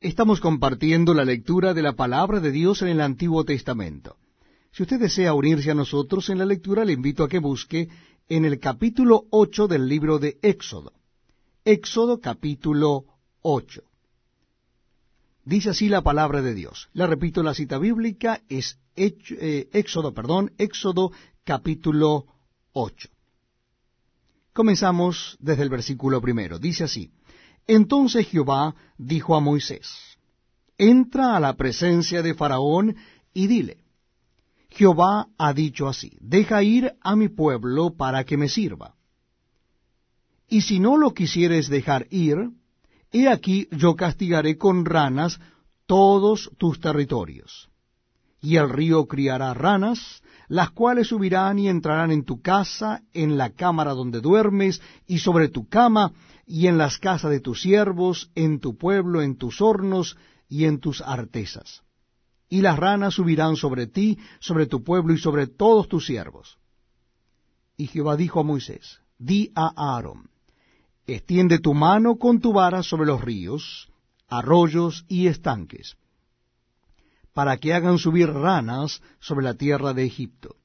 [0.00, 4.18] Estamos compartiendo la lectura de la palabra de Dios en el Antiguo Testamento.
[4.70, 7.88] Si usted desea unirse a nosotros en la lectura, le invito a que busque
[8.28, 10.92] en el capítulo 8 del libro de Éxodo.
[11.64, 13.06] Éxodo capítulo
[13.40, 13.82] 8.
[15.46, 16.90] Dice así la palabra de Dios.
[16.92, 21.10] Le repito, la cita bíblica es eh, Éxodo, perdón, Éxodo
[21.42, 22.26] capítulo
[22.72, 23.08] 8.
[24.52, 26.58] Comenzamos desde el versículo primero.
[26.58, 27.10] Dice así.
[27.66, 29.88] Entonces Jehová dijo a Moisés,
[30.78, 32.96] Entra a la presencia de Faraón
[33.32, 33.78] y dile,
[34.70, 38.94] Jehová ha dicho así, deja ir a mi pueblo para que me sirva.
[40.48, 42.50] Y si no lo quisieres dejar ir,
[43.10, 45.40] he aquí yo castigaré con ranas
[45.86, 47.68] todos tus territorios.
[48.46, 53.50] Y el río criará ranas, las cuales subirán y entrarán en tu casa, en la
[53.50, 56.12] cámara donde duermes, y sobre tu cama,
[56.46, 60.16] y en las casas de tus siervos, en tu pueblo, en tus hornos
[60.48, 61.82] y en tus artesas.
[62.48, 66.56] Y las ranas subirán sobre ti, sobre tu pueblo y sobre todos tus siervos.
[67.76, 70.30] Y Jehová dijo a Moisés, di a Aarón,
[71.08, 73.90] extiende tu mano con tu vara sobre los ríos,
[74.28, 75.96] arroyos y estanques,
[77.36, 80.56] para que hagan subir ranas sobre la tierra de Egipto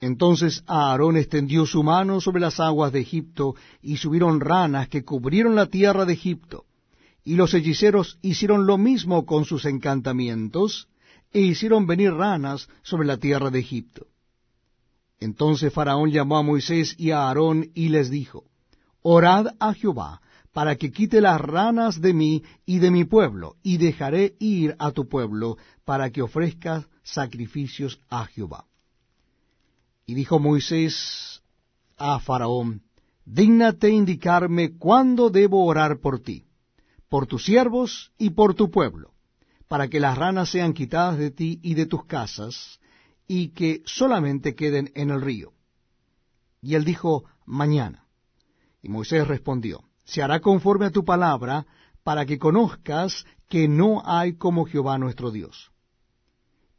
[0.00, 5.54] entonces Aarón extendió su mano sobre las aguas de Egipto, y subieron ranas que cubrieron
[5.54, 6.64] la tierra de Egipto.
[7.22, 10.88] Y los hechiceros hicieron lo mismo con sus encantamientos,
[11.32, 14.06] e hicieron venir ranas sobre la tierra de Egipto.
[15.20, 18.44] Entonces Faraón llamó a Moisés y a Aarón y les dijo,
[19.02, 23.78] Orad a Jehová, para que quite las ranas de mí y de mi pueblo, y
[23.78, 28.66] dejaré ir a tu pueblo, para que ofrezcas sacrificios a Jehová.
[30.06, 31.42] Y dijo Moisés
[31.96, 32.82] a Faraón,
[33.24, 36.46] Dígnate indicarme cuándo debo orar por ti,
[37.08, 39.14] por tus siervos y por tu pueblo,
[39.68, 42.80] para que las ranas sean quitadas de ti y de tus casas,
[43.28, 45.52] y que solamente queden en el río.
[46.60, 48.06] Y él dijo, Mañana.
[48.82, 51.66] Y Moisés respondió, Se hará conforme a tu palabra,
[52.02, 55.70] para que conozcas que no hay como Jehová nuestro Dios.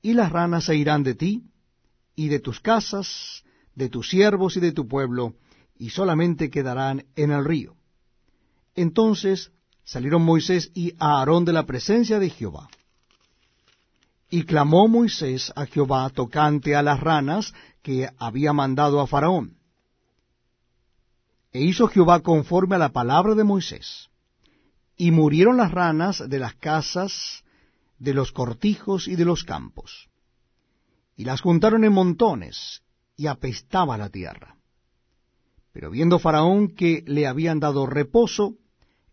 [0.02, 1.44] Y las ranas se irán de ti,
[2.14, 5.36] y de tus casas, de tus siervos y de tu pueblo,
[5.78, 7.78] y solamente quedarán en el río.
[8.75, 9.53] Entonces
[9.86, 12.68] salieron Moisés y Aarón de la presencia de Jehová.
[14.30, 19.61] Y clamó Moisés a Jehová tocante a las ranas que había mandado a Faraón.
[21.52, 24.10] E hizo Jehová conforme a la palabra de Moisés.
[24.96, 27.44] Y murieron las ranas de las casas,
[28.00, 30.10] de los cortijos y de los campos
[31.22, 32.82] y las juntaron en montones,
[33.16, 34.56] y apestaba la tierra.
[35.72, 38.56] Pero viendo Faraón que le habían dado reposo,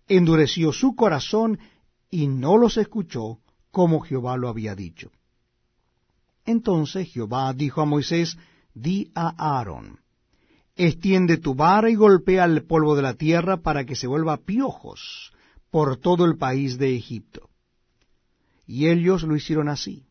[0.06, 1.59] endureció su corazón
[2.10, 5.10] y no los escuchó como Jehová lo había dicho.
[6.47, 8.38] Entonces Jehová dijo a Moisés,
[8.72, 10.00] di a Aarón,
[10.78, 15.32] extiende tu vara y golpea el polvo de la tierra para que se vuelva piojos
[15.70, 17.50] por todo el país de Egipto.
[18.64, 20.04] Y ellos lo hicieron así.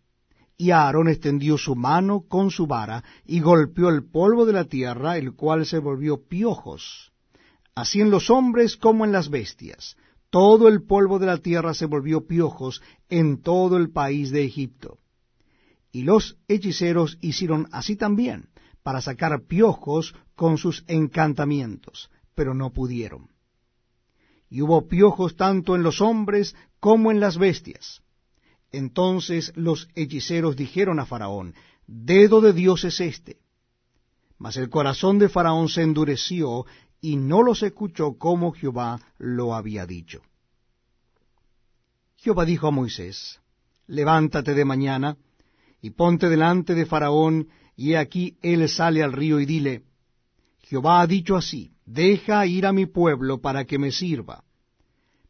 [0.58, 5.18] Y Aarón extendió su mano con su vara y golpeó el polvo de la tierra,
[5.18, 7.12] el cual se volvió piojos,
[7.76, 9.96] así en los hombres como en las bestias.
[10.30, 14.98] Todo el polvo de la tierra se volvió piojos en todo el país de Egipto.
[15.92, 18.50] Y los hechiceros hicieron así también,
[18.88, 23.28] para sacar piojos con sus encantamientos, pero no pudieron.
[24.50, 28.02] Y hubo piojos tanto en los hombres como en las bestias
[28.72, 31.56] entonces los hechiceros dijeron a Faraón,
[31.88, 33.38] Dedo de Dios es este.
[34.38, 36.66] Mas el corazón de Faraón se endureció
[37.00, 40.22] y no los escuchó como Jehová lo había dicho.
[42.18, 43.40] Jehová dijo a Moisés,
[43.88, 45.18] Levántate de mañana
[45.82, 47.48] y ponte delante de Faraón,
[47.78, 49.84] y aquí él sale al río y dile,
[50.64, 54.44] Jehová ha dicho así, deja ir a mi pueblo para que me sirva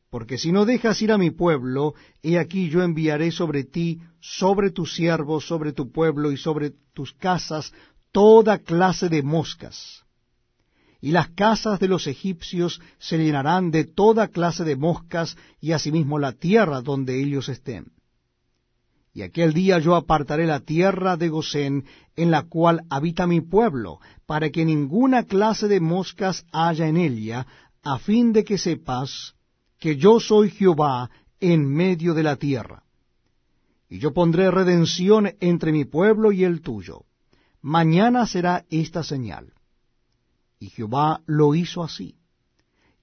[0.09, 1.93] porque si no dejas ir a mi pueblo,
[2.23, 7.13] he aquí yo enviaré sobre ti, sobre tus siervos, sobre tu pueblo y sobre tus
[7.13, 7.73] casas,
[8.11, 10.03] toda clase de moscas.
[11.01, 16.17] Y las casas de los egipcios se llenarán de toda clase de moscas, y asimismo
[16.17, 17.91] la tierra donde ellos estén.
[19.17, 21.85] Y aquel día yo apartaré la tierra de Gosén,
[22.15, 27.47] en la cual habita mi pueblo, para que ninguna clase de moscas haya en ella,
[27.81, 29.33] a fin de que sepas
[29.79, 31.09] que yo soy Jehová
[31.39, 32.83] en medio de la tierra.
[33.89, 37.05] Y yo pondré redención entre mi pueblo y el tuyo.
[37.59, 39.51] Mañana será esta señal.
[40.59, 42.19] Y Jehová lo hizo así.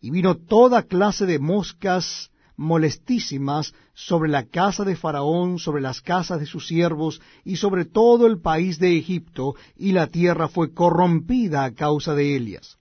[0.01, 6.41] Y vino toda clase de moscas molestísimas sobre la casa de Faraón, sobre las casas
[6.41, 11.65] de sus siervos, y sobre todo el país de Egipto, y la tierra fue corrompida
[11.65, 12.79] a causa de ellas.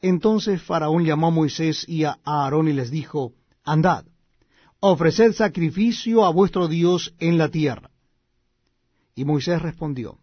[0.00, 3.32] Entonces Faraón llamó a Moisés y a Aarón y les dijo,
[3.64, 4.04] Andad,
[4.80, 7.90] ofreced sacrificio a vuestro Dios en la tierra.
[9.14, 10.18] Y Moisés respondió,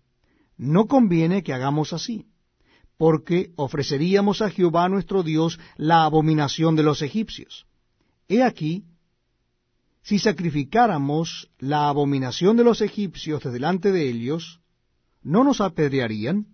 [0.57, 2.27] No conviene que hagamos así
[3.01, 7.65] porque ofreceríamos a Jehová nuestro Dios la abominación de los egipcios.
[8.27, 8.85] He aquí,
[10.03, 14.61] si sacrificáramos la abominación de los egipcios de delante de ellos,
[15.21, 16.47] ¿no nos apedrearían?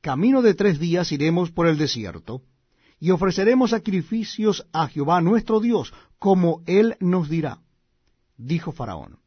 [0.00, 2.42] Camino de tres días iremos por el desierto,
[2.98, 7.60] y ofreceremos sacrificios a Jehová nuestro Dios, como él nos dirá.
[8.36, 9.18] Dijo Faraón,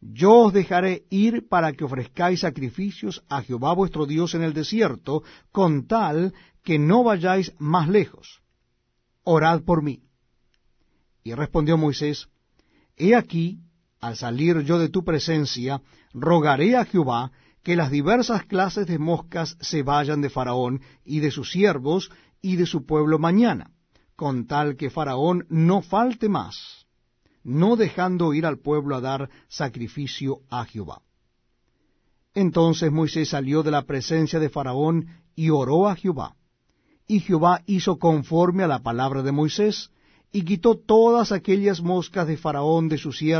[0.00, 5.22] yo os dejaré ir para que ofrezcáis sacrificios a Jehová vuestro Dios en el desierto,
[5.52, 6.34] con tal
[6.64, 8.42] que no vayáis más lejos.
[9.22, 10.02] Orad por mí.
[11.22, 12.28] Y respondió Moisés,
[12.96, 13.60] He aquí,
[14.00, 15.80] al salir yo de tu presencia,
[16.12, 17.32] rogaré a Jehová
[17.62, 22.10] que las diversas clases de moscas se vayan de Faraón y de sus siervos
[22.40, 23.70] y de su pueblo mañana,
[24.16, 26.82] con tal que Faraón no falte más
[27.44, 31.02] no dejando ir al pueblo a dar sacrificio a Jehová.
[32.34, 36.36] Entonces Moisés salió de la presencia de Faraón y oró a Jehová.
[37.06, 39.90] Y Jehová hizo conforme a la palabra de Moisés,
[40.32, 43.32] y quitó todas aquellas moscas de Faraón de su siervo